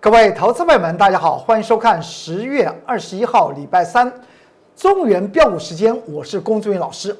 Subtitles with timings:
[0.00, 4.10] 各位投资朋友们，大家好，欢迎收看十月二十一号礼拜三
[4.76, 7.14] 中原标股时间，我是龚忠元老师。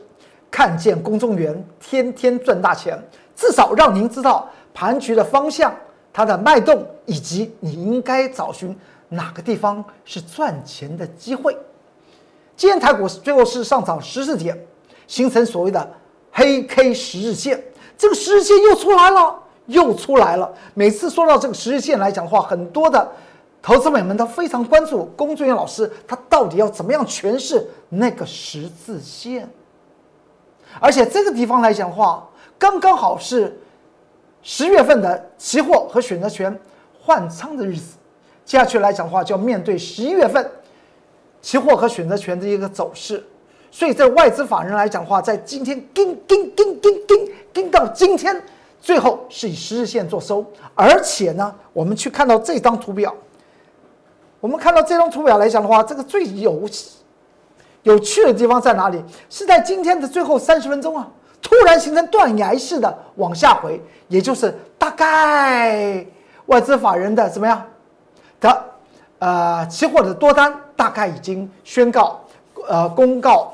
[0.49, 2.97] 看见龚忠元，天天赚大钱，
[3.35, 5.75] 至少让您知道盘局的方向、
[6.13, 8.75] 它的脉动，以及你应该找寻
[9.09, 11.57] 哪个地方是赚钱的机会。
[12.57, 14.57] 今天台股最后是上涨十四点，
[15.09, 15.91] 形成所谓的
[16.31, 17.61] 黑 K 十日线，
[17.97, 19.37] 这个十日线又出来了。
[19.69, 20.53] 又出来了。
[20.75, 23.07] 每次说到这个十日线来讲的话，很多的
[23.63, 29.49] 投资者们都非常关注龚俊元老师，他到底要怎么样诠释那个十字线？
[30.81, 32.29] 而且这个地方来讲的话，
[32.59, 33.61] 刚刚好是
[34.43, 36.59] 十月份的期货和选择权
[37.01, 37.97] 换仓的日子。
[38.45, 40.51] 接下去来讲的话，就要面对十一月份
[41.43, 43.23] 期货和选择权的一个走势。
[43.71, 48.43] 所以在外资法人来讲的话，在今天盯盯盯盯盯盯到今天。
[48.81, 53.13] 最后是以十日线做收，而且呢，我们去看到这张图表，
[54.41, 56.63] 我们看到这张图表来讲的话，这个最有
[57.83, 59.03] 有趣的地方在哪里？
[59.29, 61.09] 是在今天的最后三十分钟啊，
[61.43, 66.07] 突然形成断崖式的往下回，也就是大概
[66.47, 67.63] 外资法人的怎么样
[68.41, 68.65] 的
[69.19, 72.21] 呃期货的多单大概已经宣告
[72.69, 73.53] 呃公告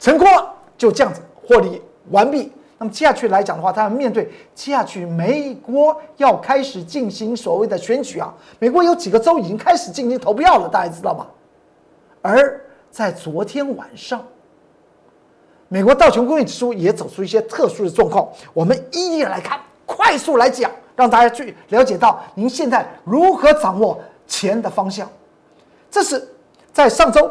[0.00, 2.50] 成功了，就这样子获利完毕。
[2.80, 11.26] 那么接下去来讲的话，他要面对接下去美国要开始进行所谓的选举啊，美国有几个州已经开始进行投票了，大家知道吗？
[12.22, 14.24] 而在昨天晚上，
[15.66, 25.10] 美国道琼工业指数也走出一些特殊的状况，我们一一来看，快速来讲，让大家去了解到您现在如何掌握钱的方向。
[25.90, 26.28] 这是
[26.72, 27.28] 在上周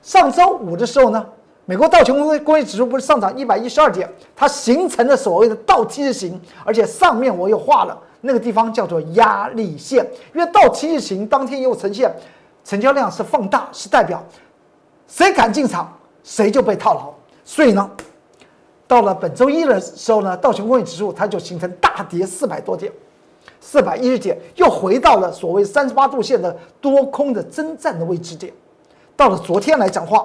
[0.00, 1.26] 上周五的时候呢。
[1.68, 12.14] 美国道琼斯工业指数不是上涨一百一十二点，它形成了所谓的倒 T 字形，而且上面我又画了那个地方叫做压力线，因为倒 T 字形当天又呈现
[12.64, 14.22] 成交量是放大，是代表
[15.08, 17.12] 谁敢进场谁就被套牢，
[17.44, 17.90] 所以呢，
[18.86, 22.92] 到了本周一的时候呢，道琼工业指数它就形成大跌四百多点，
[23.60, 28.52] 四百一十点又回到了所谓三十八度线的多空的征战的位置点，
[29.16, 30.24] 到了昨天来讲话。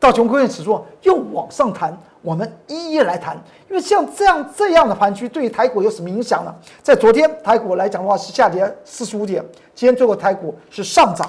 [0.00, 3.36] 道琼工业指数又往上弹，我们一一来谈。
[3.68, 6.54] 因为像这样这样的盘区，对于台股有什么影响呢？
[6.82, 9.44] 在昨天台股来讲的话是下跌四十五点，
[9.74, 11.28] 今天最后台股是上涨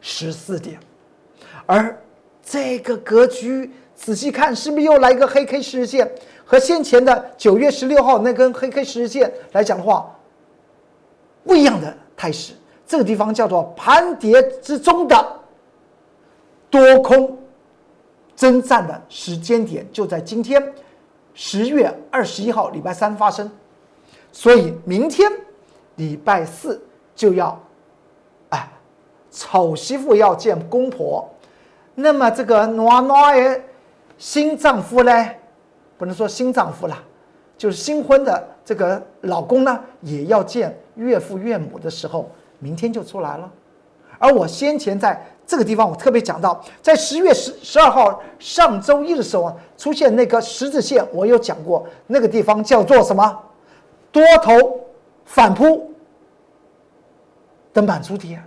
[0.00, 0.78] 十四点。
[1.66, 1.94] 而
[2.42, 6.10] 这个格局仔细看，是不是又来一个黑 K 十日线？
[6.44, 10.10] 和先前的九月十六号那根黑 K 十日线来讲的话，
[11.44, 12.54] 不一样的态势。
[12.86, 15.40] 这个地方叫做盘跌之中的。
[16.76, 17.38] 多空
[18.36, 20.62] 征战的时间点就在今天，
[21.32, 23.50] 十月二十一号礼拜三发生，
[24.30, 25.30] 所以明天
[25.94, 26.82] 礼拜四
[27.14, 27.58] 就要，
[28.50, 28.70] 哎，
[29.30, 31.26] 丑媳妇要见公婆，
[31.94, 33.60] 那么这个暖暖的
[34.18, 35.30] 新丈夫呢，
[35.96, 37.02] 不能说新丈夫了，
[37.56, 43.50] 就是新婚的这个老公呢，也要见岳父岳母的时候，明天就出来了，
[44.18, 45.24] 而我先前在。
[45.48, 53.44] 这个地方我特别讲到，在十月十十二号上周一的时候啊，出现那个十字线，我有讲过，那个地方叫做什么？
[54.10, 54.80] 多头
[55.24, 55.94] 反扑
[57.72, 58.44] 的满足点，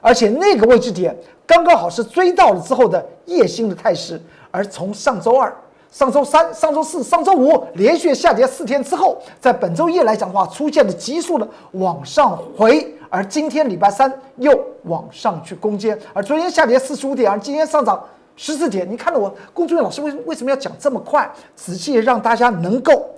[0.00, 4.20] 而且那个位置点刚刚好是追到了之后的夜星的态势，
[4.50, 5.56] 而从上周二、
[5.90, 12.94] 上周三、上周四、上周五连续下跌四天之后，在本周一来讲的话，出现了急速的往上回。
[13.08, 14.52] 而今天礼拜三又
[14.82, 18.04] 往上去攻坚，而昨天下跌四十五点，而今天上涨
[18.34, 18.90] 十四点。
[18.90, 21.30] 你看到我龚俊老师为为什么要讲这么快？
[21.54, 23.08] 仔细让大家能够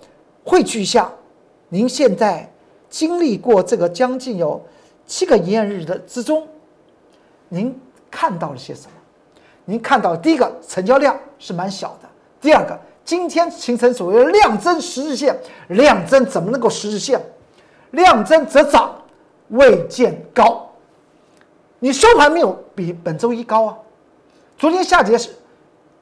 [0.45, 1.11] 汇聚一下，
[1.71, 2.49] 您现在
[2.89, 4.63] 经历过这个将近有
[5.07, 6.47] 七个营业日的之中，
[7.49, 7.75] 您
[8.11, 8.93] 看到了些什么？
[9.65, 12.08] 您看到第一个成交量是蛮小的，
[12.41, 15.39] 第二个今天形成所谓的量增十日线，
[15.69, 17.21] 量增怎么能够十日线？
[17.93, 18.95] 量增则涨。
[19.51, 20.69] 未见高，
[21.79, 23.79] 你收盘没有比本周一高啊？
[24.59, 25.31] 昨天下跌是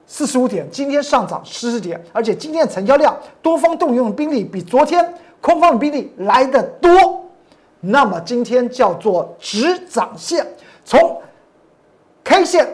[0.05, 7.25] 四十五点，今天上涨十四点，而且今天的成交量，多方动用的兵力比昨天空方的兵力来的多。
[7.79, 10.45] 那么今天叫做直涨线，
[10.85, 11.23] 从
[12.25, 12.69] K 线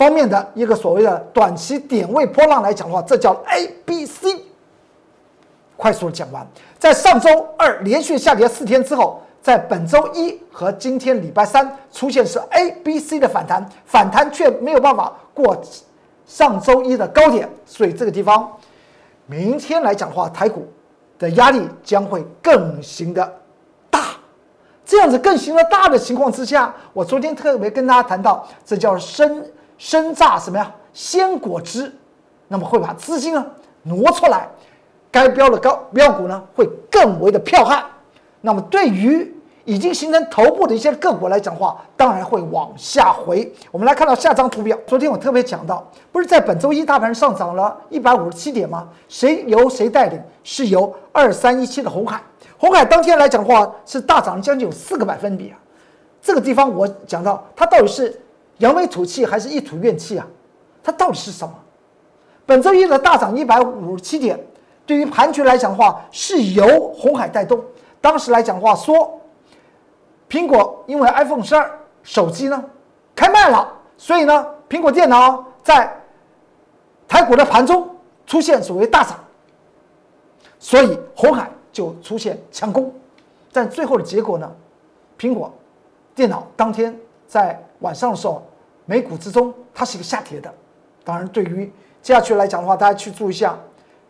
[0.00, 4.34] 方面的一个所谓的短期点位波浪来讲的话，这叫 A B C。
[5.76, 6.46] 快速讲完，
[6.78, 15.54] 在上周二连续下跌四天之后，在本周一和今天礼拜三出现是 A、B、C 的反弹，反弹却没有办法过
[16.24, 18.50] 上周一的高点，所以这个地方，
[19.26, 20.66] 明天来讲的话，台股
[21.18, 23.30] 的压力将会更行的
[23.90, 24.04] 大。
[24.86, 29.44] 这样子更新的大的情况之下，我昨天特别跟大家谈到，这叫深
[29.80, 30.70] 生榨什么呀？
[30.92, 31.90] 鲜果汁，
[32.48, 33.44] 那么会把资金呢
[33.84, 34.46] 挪出来，
[35.10, 37.82] 该标的高标股呢会更为的彪悍。
[38.42, 39.34] 那么对于
[39.64, 43.50] 已经形成头部的一些个股来讲话，当然会往下回。
[43.70, 48.86] 我们来看到下张图表，昨天我特别讲到，不是在本周一大盘上涨了一百五十七点吗？
[49.08, 50.22] 谁由谁带领？
[50.44, 52.20] 是由二三一七的红海。
[52.58, 55.56] 红海当天来讲的话，是大涨将近有四个百分比啊！
[56.20, 58.20] 这个地方我讲到，它到底是
[58.60, 60.26] 扬眉吐气还是一吐怨气啊？
[60.82, 61.52] 它到底是什么？
[62.46, 64.38] 本周一的大涨一百五十七点，
[64.86, 67.62] 对于盘局来讲的话，是由红海带动。
[68.00, 69.20] 当时来讲的话，说
[70.28, 71.70] 苹果因为 iPhone 十二
[72.02, 72.64] 手机呢
[73.14, 75.94] 开卖了，所以呢，苹果电脑在
[77.06, 77.88] 台股的盘中
[78.26, 79.18] 出现所谓大涨，
[80.58, 81.50] 所以红海。
[81.72, 82.92] 就出现强攻，
[83.52, 84.52] 但最后的结果呢？
[85.16, 85.48] 苹果
[86.16, 86.98] 电脑当天
[87.28, 88.42] 在晚上的时候，
[88.90, 90.52] 美股之中它是一个下跌的。
[91.04, 91.72] 当然，对于
[92.02, 93.56] 接下去来讲的话，大家去注意一下。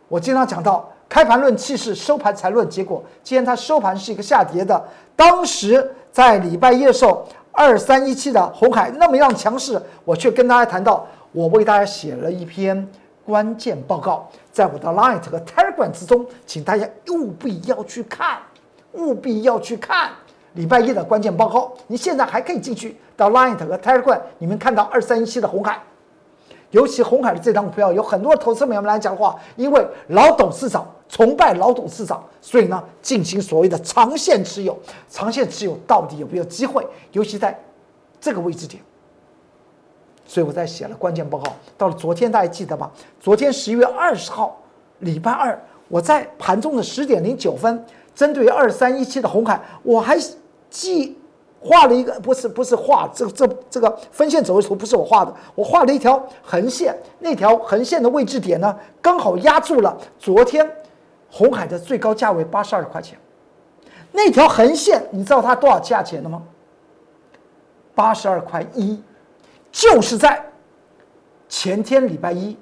[0.08, 3.04] 我经常讲到，开盘论气势，收盘才论结果。
[3.22, 4.82] 既然它收盘是一个下跌的，
[5.14, 12.88] 当时在礼拜一的时候，二三一七的红海那么样强势，我却跟大家谈到，我为大家写了一篇。
[13.22, 18.38] 关键报告在我的 Light 和 Telegram 之中，请大家务必要去看，
[18.92, 20.10] 务必要去看
[20.54, 21.72] 礼拜一的关键报告。
[21.86, 25.82] 你现在还可以进去到 Line 和 Telegram，你们看到二三一七的红海，
[26.70, 34.78] 尤其红海的这张股票，有很多投资朋友们来讲的话，因为老董事长崇拜老董事长，所以呢进行所谓的长线持有。
[35.08, 36.86] 长线持有到底有没有机会？
[37.12, 37.58] 尤其在
[38.20, 38.82] 这个位置点。
[40.24, 41.52] 所以我在写了关键报告。
[41.76, 42.88] 到了昨天，大家记得吗？
[43.18, 44.56] 昨天十一月二十号，
[45.00, 50.16] 礼拜二，我在盘中的十点零九分，针对二三一七的红海，我还
[50.70, 51.18] 既
[51.60, 60.66] 画了一个，不是不是画这这这个分线走位图，不是我画的，我画了一条横线，那条横线的位置点呢，刚好压住了昨天
[61.30, 63.18] 红海的最高价位八十二块钱。
[64.12, 66.42] 那条横线，你知道它多少价钱的吗？
[67.94, 69.02] 八十二块一。
[69.72, 70.44] 就是在
[71.48, 72.56] 前天礼拜一，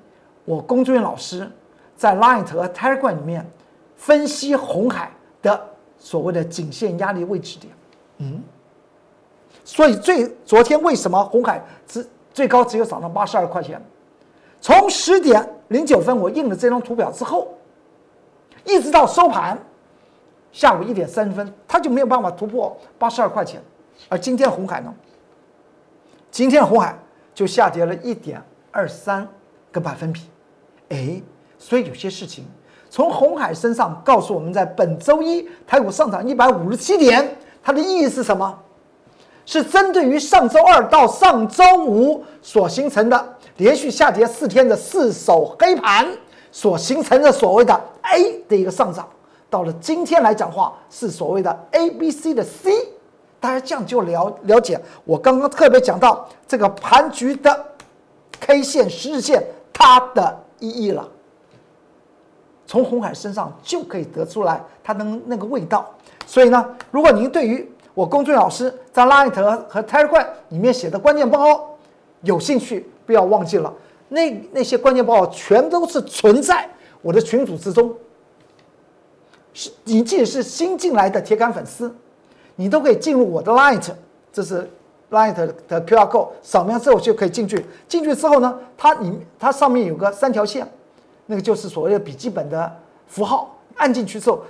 [0.45, 1.51] 我龚俊老师
[1.97, 3.51] 在 Line 和 Telegram 里面
[3.97, 5.59] 分析红海的
[5.97, 7.73] 所谓的颈线压力位置点，
[8.19, 8.43] 嗯，
[9.65, 13.81] 所以最昨天为什么红海只最高只有涨到八十二块钱？
[14.61, 17.49] 从十点零九分我印了这张图表之后，
[18.65, 19.57] 一直到收盘
[20.51, 23.63] 下午一点三十分，它就没有办法突破八十二块钱，
[24.09, 24.93] 而今天红海呢？
[26.31, 26.99] 今天红海
[27.33, 28.43] 就下跌了一点
[28.73, 29.27] 二三
[29.71, 30.23] 个百分比，
[30.89, 31.23] 哎，
[31.57, 32.45] 所以有些事情
[32.91, 37.37] 从红海身上告诉我们，在本周一台股上涨一百五十七点，
[37.69, 38.59] 它的意义是什么？
[39.45, 46.09] 是针对于上周二到上周五所形成的连续下跌四天的四手黑盘
[46.51, 49.07] 所形成的所谓的 A 的一个上涨，
[49.51, 52.73] 到了今天来讲话是所谓的 A、B、C 的 C。
[53.39, 57.67] 大家这样就了了解我刚刚特别讲到这个盘局的
[58.41, 61.07] K 线、十日线它的意义了。
[62.69, 65.93] 从红海身上就可以得出来它的那个味道。
[66.25, 69.35] 所以呢，如果您对于我龚俊老师在 Light
[69.67, 71.71] 和 t e r e g r a 里面写的关键报告
[72.23, 73.75] 有兴趣，不要忘记了，
[74.11, 76.69] 那那些关键报告全都是存在
[77.03, 77.93] 我的群组之中。
[79.53, 81.93] 是你即使是新进来的铁杆粉丝。
[82.61, 83.89] 你都可以进入我的 Light，
[84.33, 84.69] 这是
[85.13, 85.33] Light
[85.69, 87.65] 的 QR code，扫描之后就可以进去。
[87.87, 90.69] 进去之后呢，它里它上面有个三条线，
[91.31, 93.55] 那个就是所谓的笔记本的符号。
[93.77, 94.43] 按进去之后，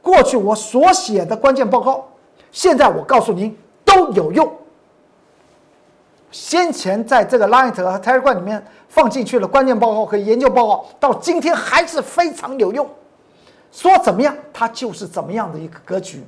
[0.00, 2.04] 过去我所写的关键报告，
[2.50, 4.52] 现在我告诉您都有用。
[6.32, 12.88] 先前在这个 Light 和 Telegram 里面放进去了关键报告和研究报告，到今天还是非常有用。
[13.70, 16.24] 说怎么样，它就是怎么样的一个格局。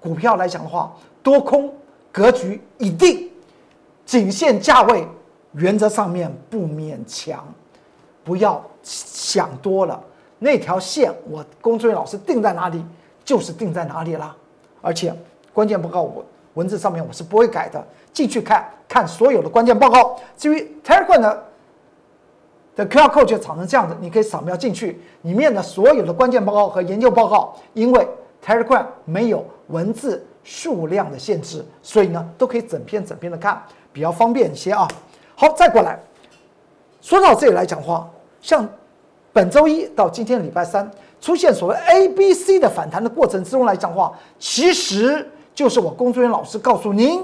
[0.00, 1.72] 股票来讲的话，多空
[2.10, 3.30] 格局已定，
[4.04, 5.06] 仅限价位，
[5.52, 7.46] 原则上面不勉强，
[8.24, 10.00] 不要想多了。
[10.38, 12.84] 那条线我龚志伟老师定在哪里，
[13.24, 14.36] 就是定在哪里了。
[14.80, 15.14] 而且
[15.52, 16.24] 关键报告我
[16.54, 20.16] 文字上面我是不会改的，进去看看所有的关键报告。
[20.36, 21.44] 至于 Telegram 的
[22.76, 28.06] 的 QR code 就长成这样子，你可以扫描进去，里面的所有的关键报告和研究报告，因为。
[28.44, 33.60] Telegram 没有文字数量的限制，所以呢都可以整篇整篇的看，
[33.92, 34.86] 比较方便一些啊。
[35.34, 35.98] 好，再过来，
[37.00, 38.08] 说到这里来讲话，
[38.40, 38.68] 像
[39.32, 40.90] 本周一到今天礼拜三
[41.20, 47.22] 出现所谓 A、B、C 的反弹的过程之中来讲话，其实就是我工作人员老师告诉您，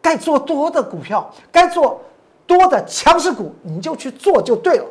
[0.00, 2.00] 该做多的股票，该做
[2.46, 4.84] 多的强势股，你就去做就对了，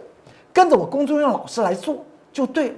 [0.53, 2.75] 跟着我工作人员老师来做就对了。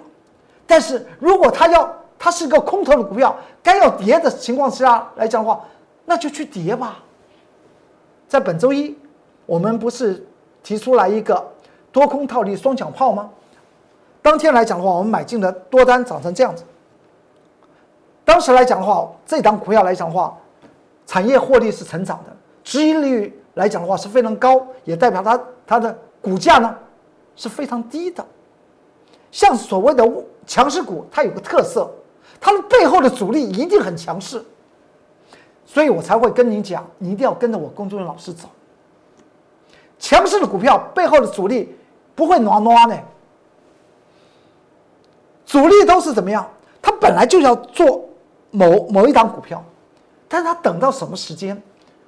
[0.65, 5.63] 但是如果他要它是个空头的股票，该要跌的情况之下来讲话，
[6.05, 7.03] 那就去跌吧。
[8.27, 8.97] 在本周一，
[9.45, 10.25] 我们不是
[10.63, 11.45] 提出来一个
[11.91, 13.29] 多空套利双响炮吗？
[14.21, 16.63] 当天来讲的话，我们买进的多单涨成这样子。
[18.23, 20.37] 当时来讲的话，这档股票来讲的话，
[21.05, 26.73] 产业获利是成长的，收益率来讲的话是非常高，也代表它它的股价呢
[27.35, 28.25] 是非常低的。
[29.29, 30.09] 像所谓的
[30.47, 31.91] 强势股，它有个特色，
[32.39, 34.41] 它的背后的主力一定很强势，
[35.65, 38.47] 所以我才会跟你讲，你一定要跟着我工作人老师走。
[40.13, 41.75] 强势的股票背后的主力
[42.13, 42.95] 不会挪挪呢，
[45.43, 46.47] 主力都是怎么样？
[46.79, 48.07] 他本来就要做
[48.51, 49.63] 某某一档股票，
[50.27, 51.59] 但是他等到什么时间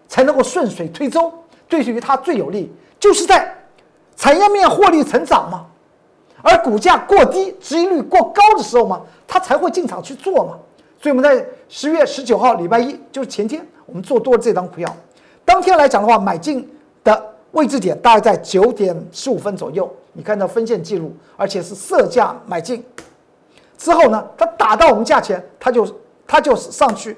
[0.08, 1.34] 才能够顺水推舟？
[1.68, 3.52] 对于他最有利，就是在
[4.16, 5.66] 产业面获利成长嘛。
[6.44, 10.56] 而股价过低、收益率过高的时候嘛，他才会进场去做嘛。
[11.02, 14.96] 所以我们在十月十九号礼拜一，就是前天，我们做多了这张股票。
[15.44, 16.72] 当天来讲的话，买进
[17.04, 19.92] 的位置点大概在九点十五分左右。
[20.14, 22.86] 你看到分线记录，而且是色价买进。
[23.78, 25.88] 之后呢，它打到我们价钱，它就
[26.28, 27.18] 它就上去。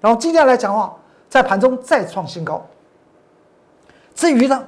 [0.00, 0.96] 然后今天来讲的话，
[1.28, 2.64] 在盘中再创新高。
[4.14, 4.66] 至于呢，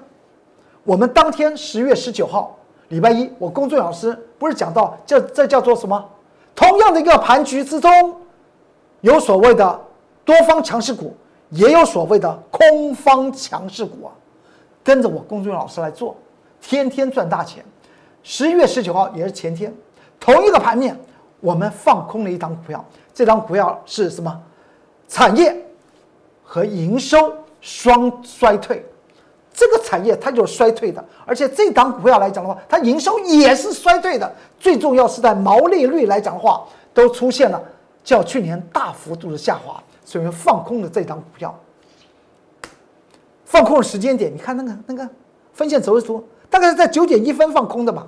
[0.85, 2.55] 我们当天十月十九号。
[2.89, 6.03] 礼拜一，我工作老师不是讲到这这叫做什么？
[6.55, 7.91] 同样的一个盘局之中，
[9.03, 9.81] 有所谓的
[10.25, 11.15] 多方强势股，
[11.51, 14.13] 也有所谓的空方强势股啊。
[14.89, 16.17] 跟着我龚俊老师来做，
[16.63, 17.63] 天天赚大钱。
[18.23, 19.71] 十一月十九号也是前天，
[20.19, 20.99] 同一个盘面，
[21.41, 24.41] 我们放空了一档股票，这张股票是什么？
[25.07, 25.55] 产业
[26.43, 27.31] 和营收
[27.61, 28.83] 双衰退。
[29.53, 34.35] 这个产业它就是衰退的，而且这档股票来讲的话，它营收也是衰退的。
[34.59, 37.63] 最重要是在毛利率来讲的话，都出现了
[38.03, 41.55] 较去年大幅度的下滑，所以放空了这档股票。
[43.49, 45.09] 放空的时间点，你看那个那个
[45.55, 48.07] 分线走势图，大概是在九点一分放空的吧？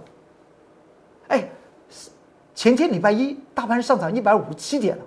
[1.28, 1.48] 哎，
[2.54, 5.02] 前天礼拜一大盘上涨一百五十七点了，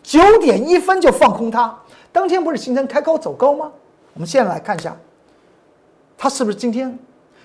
[0.00, 1.76] 九点一分就放空它，
[2.12, 3.72] 当天不是形成开高走高吗？
[4.14, 4.96] 我们现在来看一下。
[6.16, 6.96] 它是不是今天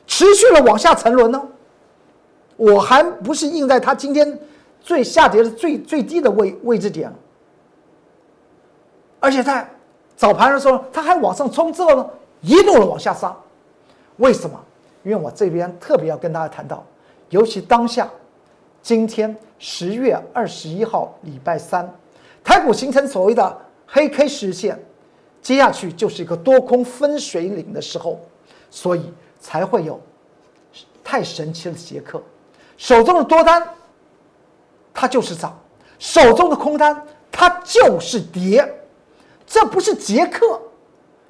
[0.05, 1.41] 持续了往下沉沦呢？
[2.57, 4.39] 我还不是印在它今天
[4.81, 7.12] 最下跌的最最低的位位置点，
[9.19, 9.67] 而且在
[10.15, 12.10] 早盘的时候，它还往上冲之后呢，
[12.41, 13.36] 一路的往下杀。
[14.17, 14.60] 为什么？
[15.03, 16.84] 因为我这边特别要跟大家谈到，
[17.29, 18.10] 尤其当下
[18.81, 21.93] 今天十月二十一号礼拜三，
[22.43, 24.84] 台股形成所谓的黑 K 实线，
[25.41, 28.19] 接下去就是一个多空分水岭的时候。
[28.72, 30.01] 所以才会有
[31.01, 32.22] 太神奇的杰克，
[32.75, 33.65] 手中的多单，
[34.93, 35.51] 它就是涨；
[35.98, 38.69] 手中的空单，它就是跌。
[39.46, 40.60] 这不是杰克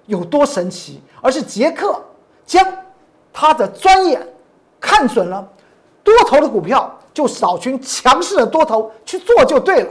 [0.06, 2.00] 有多神奇，而是杰克
[2.46, 2.66] 将
[3.32, 4.20] 他的专业
[4.80, 5.48] 看准了
[6.04, 9.90] 多头的股票，就找群强势的多头去做就对了。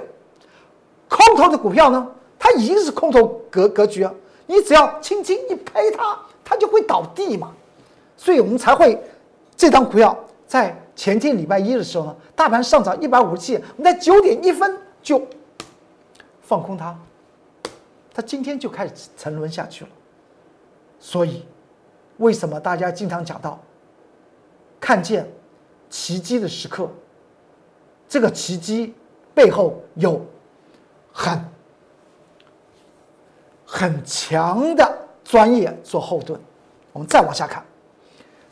[1.08, 2.06] 空头的股票呢，
[2.38, 4.12] 它已经是空头格格局啊，
[4.46, 6.18] 你只要轻轻一拍它。
[6.46, 7.50] 它就会倒地嘛，
[8.18, 9.02] 所以我们才会
[9.56, 10.14] 这张股票
[10.46, 15.22] 在前天礼拜一的时候呢，大盘上涨一百五十七，我们在九点一分就
[16.42, 16.94] 放空它，
[18.14, 19.90] 它今天就开始沉沦下去了。
[20.98, 21.44] 所以
[22.16, 23.60] 为什么大家经常讲到
[24.80, 25.30] 看见
[25.90, 26.88] 奇迹的时刻？
[28.08, 28.94] 这个奇迹
[29.34, 30.24] 背后有
[31.12, 31.44] 很
[33.66, 35.00] 很强的。
[35.24, 36.38] 专业做后盾，
[36.92, 37.64] 我们再往下看，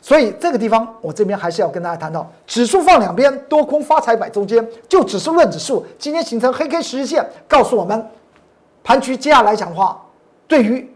[0.01, 8.09] 所以这个地方我这边还是要跟大家谈到，指数放两边，多空发财摆中间，就指数论指数，今天形成黑 K 十日线，告诉我们，
[8.83, 10.01] 盘局接下来讲的话，
[10.47, 10.91] 对于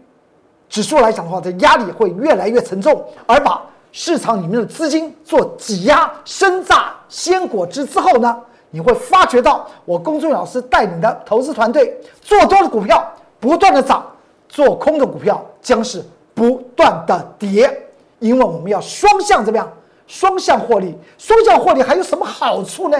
[0.68, 8.38] 指数来讲的话，这压力会越来越沉重，而把市场里面的资金做挤压、生榨鲜果汁之后呢，
[8.70, 13.04] 你会发觉到我公众老师带领的投资团队做多的股票
[13.40, 14.04] 不断的涨。
[14.50, 16.02] 做空的股票将是
[16.32, 17.86] 不断的跌，
[18.18, 19.70] 因为我们要双向怎么样？
[20.06, 22.98] 双向获利，双向获利还有什么好处呢？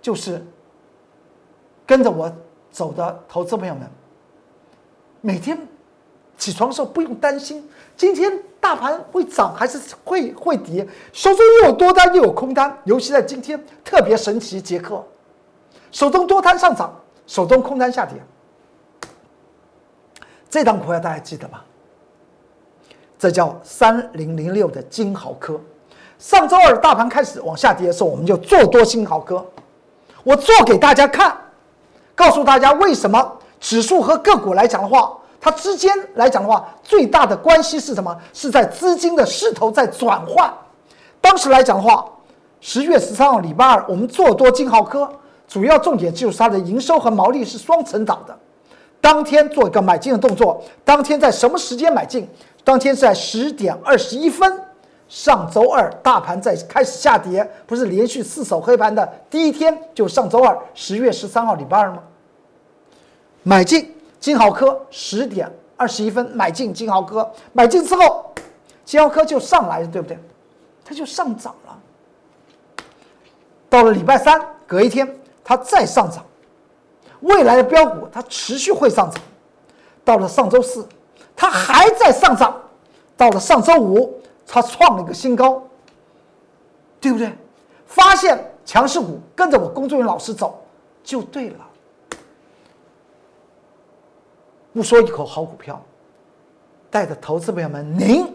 [0.00, 0.42] 就是
[1.84, 2.32] 跟着我
[2.74, 3.88] 走的投资朋友们，
[5.20, 5.56] 每天
[6.36, 15.00] 起床的时候不用担心今天大盘会涨还是会会跌，手中又有多单又有空单，尤其在今天特别神奇，杰克
[15.92, 16.92] 手中多单上涨，
[17.28, 18.16] 手中空单下跌。
[20.50, 21.60] 这档股票大家记得吗？
[23.16, 25.60] 这叫三零零六的金豪科。
[26.18, 29.46] 上周二大盘开始往下跌的时候，我们就做多金豪科。
[30.24, 31.36] 我做给大家看，
[32.14, 38.16] 告诉大家为什么指数和个股来讲的话，它之间来讲的话，最大的关系是什么？
[38.32, 40.52] 是在资金的势头在转换。
[41.20, 42.04] 当时来讲的话，
[42.60, 45.10] 十月十三号礼拜二，我们做多金浩科，
[45.48, 48.38] 主要重点就是它的营收和毛利是双成长的。
[49.00, 52.28] 当天做一个买进的动作，当天在什么时间买进？
[52.62, 54.60] 当天在十点二十一分。
[55.14, 62.02] 上周二大盘在开始下跌，不是连续四手黑盘的第一天，就上周二十月十三号礼拜二吗？
[63.44, 68.34] 买进金豪科十点二十一分买进金豪科，买进之后，
[68.84, 70.18] 金豪科就上来了，对不对？
[70.84, 71.78] 它就上涨了。
[73.70, 75.08] 到了礼拜三，隔一天
[75.44, 76.24] 它再上涨，
[77.20, 79.22] 未来的标股它持续会上涨。
[80.04, 80.84] 到了上周四，
[81.36, 82.60] 它还在上涨，
[83.16, 84.20] 到了上周五。
[84.46, 85.62] 它创了一个新高，
[87.00, 87.32] 对不对？
[87.86, 90.62] 发现强势股，跟着我工作人员老师走
[91.02, 91.66] 就对了。
[94.72, 95.80] 不说一口好股票，
[96.90, 98.26] 带着投资朋友们，您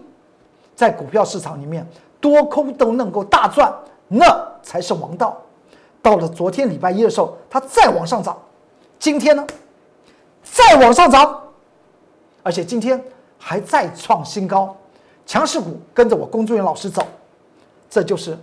[0.75, 1.85] 在股票市场里面
[2.21, 3.73] 多空都能够大赚，
[4.07, 4.25] 那
[4.63, 5.37] 才是王道。
[6.01, 8.37] 到了昨天礼拜一的时候，它再往上涨，
[8.97, 9.45] 今天呢，
[10.41, 11.43] 再往上涨，
[12.41, 13.03] 而且今天
[13.37, 14.73] 还再创新高。
[15.29, 17.05] 强势股跟着我工作人员老师走，
[17.87, 18.35] 这就是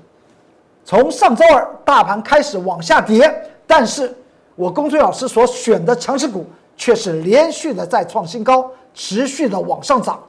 [0.85, 3.29] 从上周二大盘开始往下跌，
[3.67, 4.17] 但是
[4.55, 10.23] 我工作人员老师所选的强势股却是连续的在创新高，持续的往上涨。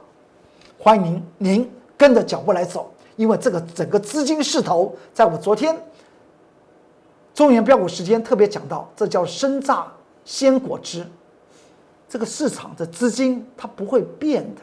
[0.76, 5.80] 欢迎您，您跟着脚步来走，因为这个整个资金势头，在我昨天
[7.32, 9.86] 中原标股时间特别讲到，这叫生榨
[10.24, 11.06] 鲜果汁，
[12.08, 14.62] 这个市场的资金它不会变的，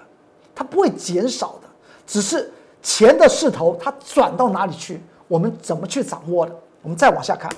[0.54, 1.65] 它不会减少的。
[2.06, 5.02] 只是钱的势头，它转到哪里去？
[5.28, 6.56] 我们怎么去掌握的？
[6.84, 7.52] 我们再往下看。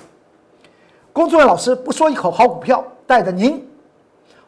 [1.12, 3.62] 工作人员老师不说一口好股票，带着您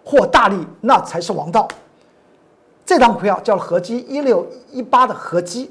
[0.02, 1.68] 获大利，那才是王道。
[2.86, 5.70] 这张股票叫合基一六一八的合基，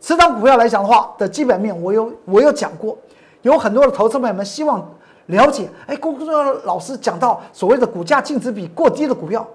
[0.00, 2.98] 此张股票来讲的话的基本面，我有我有讲过，
[3.42, 4.84] 有很多的投资朋友们希望
[5.26, 5.70] 了解。
[5.86, 9.46] 哎，工作人员老师讲到所谓的股价净值比过低的股票，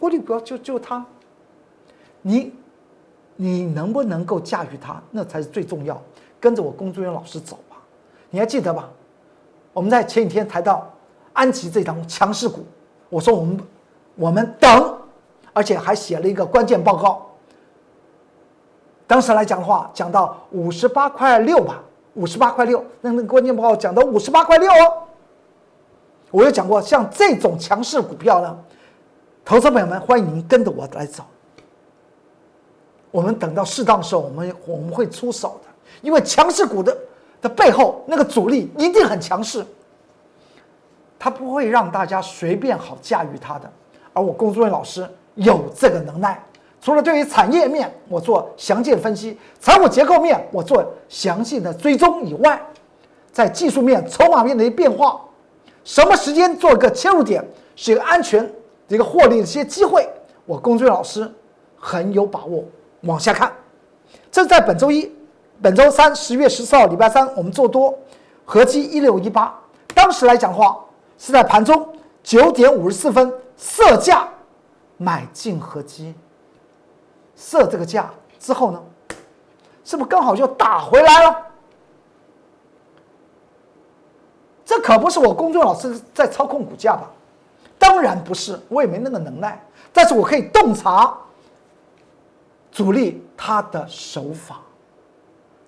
[0.00, 1.04] 过低股票就就它，
[2.22, 2.54] 你。
[3.40, 6.00] 你能不能够驾驭它，那才是最重要。
[6.40, 7.76] 跟着我工作人员老师走吧，
[8.30, 8.88] 你还记得吧？
[9.72, 10.84] 我们在前几天谈到
[11.32, 12.66] 安吉这档强势股，
[13.08, 13.60] 我说我们
[14.16, 14.98] 我们等，
[15.52, 17.24] 而且还写了一个关键报告。
[19.06, 21.80] 当时来讲的话，讲到五十八块六吧，
[22.14, 25.02] 五十八块六，那那个关键报告讲到五十八块六哦。
[26.32, 28.58] 我有讲过，像这种强势股票呢，
[29.44, 31.22] 投资朋友们欢迎您跟着我来走。
[33.18, 35.68] 我们等到适当的时候，我们我们会出手的，
[36.02, 36.96] 因为强势股的
[37.42, 39.66] 的背后那个主力一定很强势，
[41.18, 43.68] 他不会让大家随便好驾驭它的。
[44.12, 45.04] 而我工作人员老师
[45.34, 46.40] 有这个能耐，
[46.80, 52.62] 除了对于产业面我做详细的分析，财务结构面我做详细的追踪以外，
[53.32, 55.20] 在技术面、筹码面的一些变化，
[55.82, 58.48] 什么时间做一个切入点是一个安全
[58.86, 60.08] 一个获利的一些机会，
[60.46, 61.28] 我工作老师
[61.76, 62.62] 很有把握。
[63.02, 63.52] 往下看，
[64.30, 65.12] 这是在本周一、
[65.62, 67.96] 本周三，十月十四号，礼拜三，我们做多，
[68.44, 69.56] 合计一六一八。
[69.94, 70.78] 当时来讲话
[71.16, 74.28] 是在盘中九点五十四分设价
[74.96, 76.14] 买进合基，
[77.36, 78.82] 设这个价之后呢，
[79.84, 81.36] 是不是刚好就打回来了？
[84.64, 87.10] 这可不是我工作老师在操控股价吧？
[87.78, 91.16] 当然不是，我也没那个能耐，但是我可以洞察。
[92.78, 94.60] 主力他的手法，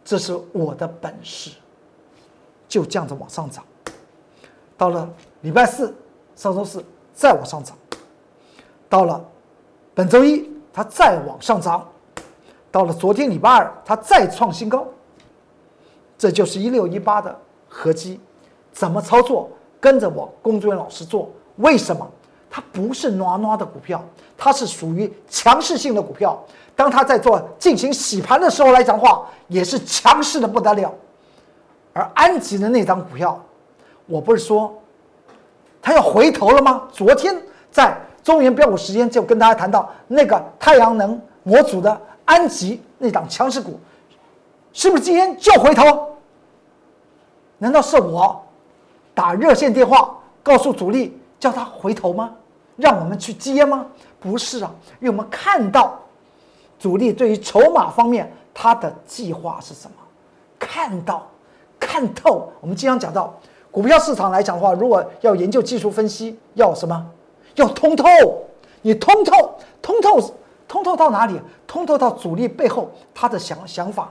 [0.04, 1.50] 这是我的本事，
[2.68, 3.64] 就这样子往上涨。
[4.78, 5.92] 到了礼拜四、
[6.36, 7.76] 上周四再往上涨，
[8.88, 9.28] 到了
[9.92, 11.84] 本周一它再往上涨，
[12.70, 14.86] 到了昨天礼拜二它再创新高。
[16.16, 17.36] 这就是一六一八的
[17.68, 18.20] 合击，
[18.70, 19.50] 怎么操作？
[19.80, 21.28] 跟着我工作人员老师做。
[21.56, 22.08] 为什么？
[22.48, 24.00] 它不是暖暖的股票，
[24.36, 26.40] 它是属于强势性的股票。
[26.80, 30.90] 当他在做进行洗盘的时候来讲话，也是强势的不得了。
[31.92, 33.38] 而安吉的那张股票，
[34.06, 34.74] 我不是说
[35.82, 36.88] 他要回头了吗？
[36.90, 37.38] 昨天
[37.70, 43.78] 在中原标股时间就跟大家谈到那个太阳能模组的安吉那档强势股，
[44.72, 46.16] 是不是今天就回头？
[47.58, 48.42] 难道是我
[49.12, 52.32] 打热线电话告诉主力叫他回头吗？
[52.76, 53.84] 让我们去接吗？
[54.18, 55.99] 不是啊，因为我们看到
[56.80, 59.94] 主力对于筹码方面他的计划是什么，
[60.58, 61.24] 看到
[61.78, 62.50] 看透。
[62.60, 63.38] 我们经常讲到
[63.70, 67.06] 股票市场来讲的话，如果要研究技术分析，要什么？
[67.54, 68.04] 要通透。
[68.82, 70.18] 你通透，通透，
[70.66, 71.38] 通透到哪里？
[71.66, 74.10] 通透到主力背后他的想想法，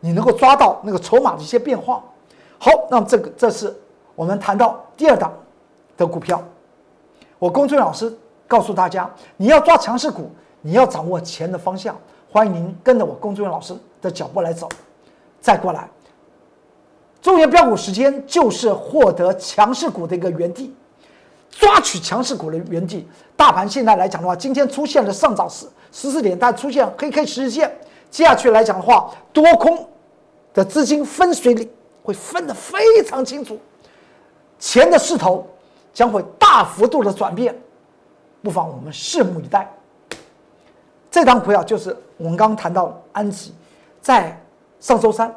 [0.00, 2.02] 你能够抓到那个筹码的一些变化。
[2.58, 3.74] 好，那么这个这是
[4.16, 5.32] 我们谈到第二档
[5.96, 6.42] 的股票。
[7.38, 8.12] 我龚俊老师
[8.48, 10.30] 告诉大家，你要抓强势股，
[10.62, 11.94] 你要掌握钱的方向。
[12.30, 14.66] 欢迎您跟着我龚俊老师的脚步来走。
[15.38, 15.86] 再过来，
[17.20, 20.74] 中原标股时间就是获得强势股的一个原地，
[21.50, 23.06] 抓取强势股的原地。
[23.36, 27.70] 大盘现在来讲的话，今天出现了上涨十十四点，但出现黑 K 十日线，
[28.10, 29.86] 接下去来讲的话，多空
[30.54, 31.68] 的资金分水岭
[32.02, 33.58] 会分得非常清楚，
[34.58, 35.46] 钱的势头。
[35.94, 37.54] 将会大幅度的转变，
[38.42, 39.70] 不妨我们拭目以待。
[41.22, 43.54] 这张股票就是我们刚谈到安吉，
[44.00, 44.36] 在
[44.80, 45.32] 上周三，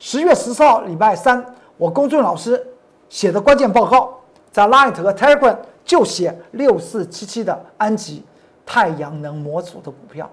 [0.00, 2.60] 十月十四号礼拜三，我公众老师
[3.08, 4.18] 写的关键报告，
[4.50, 8.24] 在 Light 和 Telegram 就写六四七七的安吉
[8.66, 10.28] 太阳能模组的股票，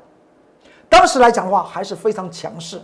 [0.90, 2.82] 当时来讲的话还是非常强势。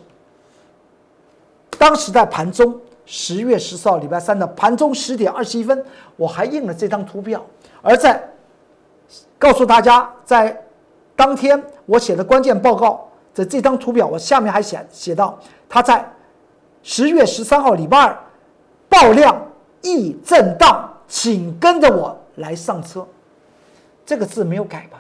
[1.80, 2.80] 当时在盘中。
[3.04, 5.84] 十月十四号，礼拜三的盘中十点二十一分，
[6.16, 7.44] 我还印了这张图表。
[7.82, 8.24] 而在
[9.40, 10.64] 告诉大家，在
[11.16, 15.38] 当天我写的关键报告的这张图表，我下面还写写到，
[15.70, 16.06] 它在
[16.84, 18.18] 十月十三号礼拜二
[18.90, 19.40] 爆量
[19.82, 23.08] 易震荡，请跟着我来上车。
[24.06, 24.98] 这个字没有改吧？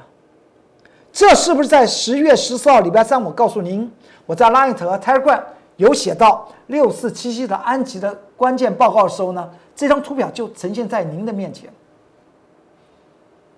[1.12, 3.22] 这是不是在十月十四号礼拜三？
[3.22, 3.92] 我告诉您，
[4.26, 5.42] 我在 Line 和 Telegram。
[5.78, 11.74] 有写到六四七七的安吉的关键报告的时候呢，这张图表就呈现在您的面前。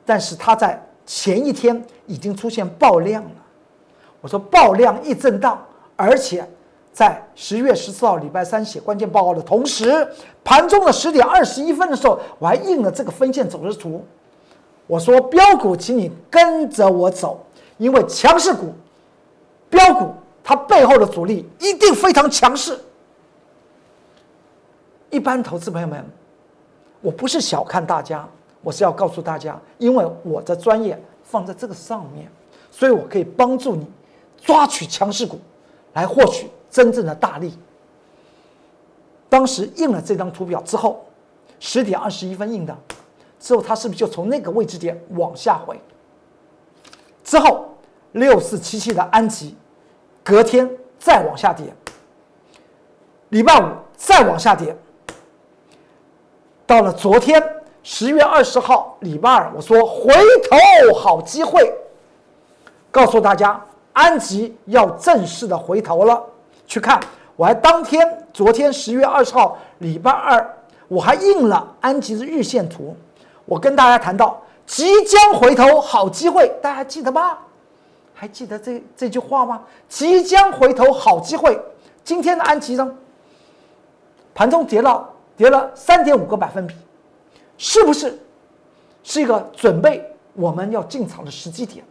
[0.06, 3.32] 但是它在前一天已经出现爆量了。
[4.22, 5.62] 我说爆量一震荡，
[5.96, 6.48] 而且
[6.92, 10.08] 在十月十四号礼拜三写关键报告的同时，
[10.44, 14.06] 盘中的十点二十一分的时候，我还印了这个分线走势图。
[14.88, 17.46] 我说标股，请你跟着我走，
[17.78, 18.74] 因为强势股，
[19.70, 20.14] 标股。
[20.46, 22.78] 它背后的主力一定非常强势。
[25.10, 26.06] 一般投资朋友们，
[27.00, 28.28] 我不是小看大家，
[28.64, 32.28] 我是要告诉大家，因为我的专业放在这个上面，
[32.72, 33.86] 所以我可以帮助你
[34.42, 35.40] 抓取强势股，
[35.94, 37.54] 来获取真正的大利。
[39.30, 41.06] 当时印了这张图表之后，
[41.60, 42.76] 十点二十一分印的，
[43.40, 45.80] 之后它是不是就从那个位置点往下回？
[47.24, 47.66] 之后
[48.14, 49.56] 六四七七的安吉。
[50.26, 51.66] 隔天再往下跌，
[53.28, 54.74] 礼拜五再往下跌，
[56.66, 57.44] 到了昨天
[57.84, 60.14] 十月二十号礼拜二，我说回
[60.50, 61.70] 头好机会，
[62.90, 63.60] 告诉大家
[63.92, 66.24] 安吉要正式的回头了。
[66.66, 66.98] 去看，
[67.36, 72.96] 我还当天昨天十月二十号礼拜二，我还印了安吉的日线图，
[73.44, 77.38] 我跟大家谈到即将回头好机会，大家还记得吗？
[78.14, 79.62] 还记得这这句话吗？
[79.90, 81.60] 即将回头，好机会。
[82.06, 82.96] 今天的安吉呢，
[84.34, 86.74] 盘中跌了跌了三点五个百分比，
[87.64, 88.20] 是不是
[89.04, 91.82] 是一个准备我们要进场的时机点？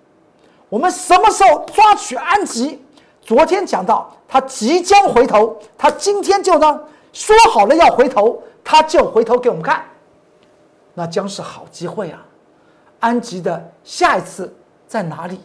[0.68, 2.84] 我们什么时候抓取安吉？
[3.22, 6.78] 昨天讲到他即将回头，他今天就呢
[7.14, 9.82] 说好了要回头，他就回头给我们看，
[10.92, 12.22] 那将是好机会啊！
[13.00, 14.54] 安吉的下一次
[14.86, 15.40] 在哪里？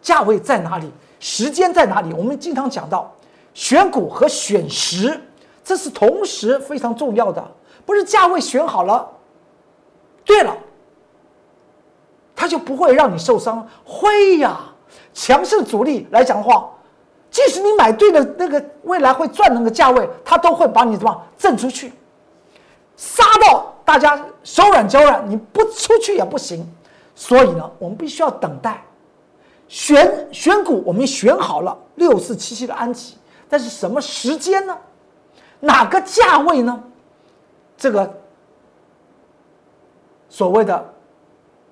[0.00, 0.88] 价位在哪里？
[1.18, 2.12] 时间在哪里？
[2.12, 3.12] 我们经常讲到
[3.54, 5.20] 选股和选时，
[5.64, 7.44] 这是同时非常重要的。
[7.84, 9.10] 不是价位选好了，
[10.24, 10.56] 对了，
[12.34, 13.68] 它就不会让你受伤。
[13.84, 14.60] 会呀，
[15.12, 16.70] 强势主力来讲的话，
[17.30, 21.92] 即使你买对了那个未来会赚那个价位，它都会把你怎么震出去，
[22.96, 26.66] 杀到大家手软脚软，你不出去也不行。
[27.14, 28.82] 所以呢，我们必须要等待。
[29.68, 33.16] 选选股，我们选好了六四七七的安吉，
[33.48, 34.76] 但是什么时间呢？
[35.60, 36.82] 哪个价位呢？
[37.76, 38.12] 这个
[40.34, 40.84] 所谓的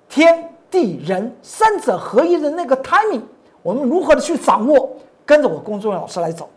[0.07, 3.19] 天地人三者合一的那个 timing，
[3.61, 4.89] 我们如何的去掌握？
[5.25, 6.49] 跟着我公众老师来走，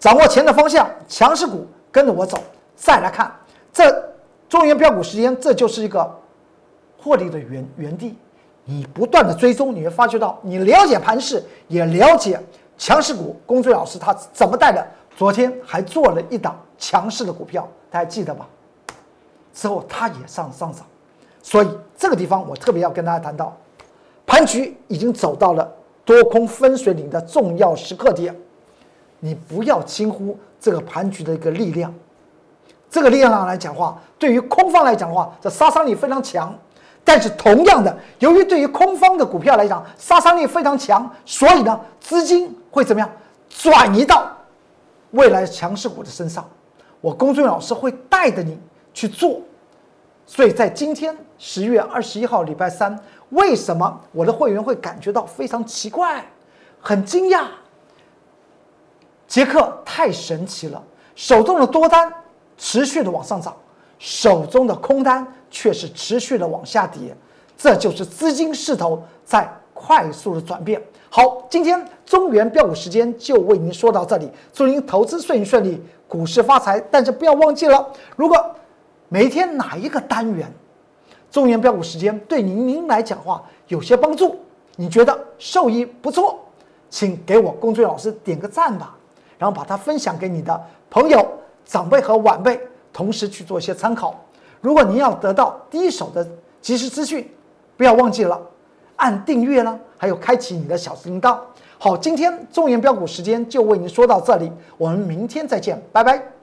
[0.00, 2.38] 掌握钱的方向，强势股跟着我走。
[2.74, 3.32] 再来看
[3.72, 3.88] 这
[4.48, 6.12] 中原标股时间，这就是一个
[7.00, 8.18] 获利的原原地。
[8.64, 12.40] 你不断的追踪，你会发觉到，你了解盘势，也了解
[12.76, 13.36] 强势股。
[13.46, 14.84] 龚俊老师他怎么带的？
[15.16, 18.48] 昨天还做了一档强势的股票，大家记得吧？
[19.54, 20.84] 之后它也上上涨，
[21.42, 23.56] 所以这个地方我特别要跟大家谈到，
[24.26, 25.72] 盘局已经走到了
[26.04, 28.34] 多空分水岭的重要时刻点，
[29.20, 31.94] 你不要轻忽这个盘局的一个力量。
[32.90, 36.52] 这个力量上来讲话，对于空方来讲的话，这杀伤力非常强。
[37.06, 43.10] 但是同样的，由于对于空方的股票来讲，杀伤力非常强，所以呢，资金会怎么样
[43.48, 44.30] 转移到
[45.10, 46.48] 未来强势股的身上？
[47.00, 48.58] 我龚俊老师会带着你
[48.94, 49.42] 去做。
[50.24, 56.24] 所以在今天十月二十一号礼拜三，为什么我的会员会感觉到非常奇怪、
[56.80, 57.48] 很惊讶？
[59.26, 60.82] 杰克太神奇了，
[61.14, 62.10] 手中的多单。
[62.56, 63.52] 持续的往上涨，
[63.98, 67.12] 手中的空单却是持续的往下跌，
[67.56, 70.80] 这就是资金势头在快速的转变。
[71.10, 76.80] 好，今天中原标股时间就为您说到这里，祝您投资顺顺利，股市发财。
[76.92, 78.54] 但是不要忘记了，如果
[79.08, 80.52] 每天哪一个单元
[81.30, 84.36] 中原标股时间对您您来讲话有些帮助，
[84.76, 86.38] 你觉得受益不错，
[86.90, 88.94] 请给我龚俊老师点个赞吧，
[89.38, 91.26] 然后把它分享给你的朋友。
[91.66, 92.60] 长辈和晚辈
[92.92, 94.22] 同时去做一些参考。
[94.60, 96.28] 如果您要得到第一手的
[96.60, 97.26] 及时资讯，
[97.74, 98.38] 不要忘记了
[98.96, 101.38] 按订阅呢，还有开启你的小铃铛。
[101.78, 106.33] 好，今天中原标股时间就为您说到这里，我们明天再见，拜拜。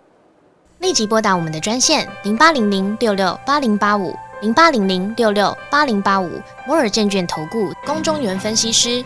[0.81, 9.05] 立即拨打我们的专线零八零零六六八零八五零八零零六六八零八五摩尔证券投顾龚中原分析师。